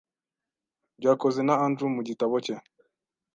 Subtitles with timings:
[0.99, 2.55] byakozwe na Andrew mu gitabo cye